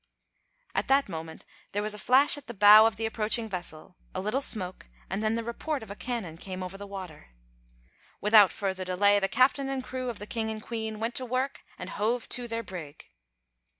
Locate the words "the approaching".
2.95-3.47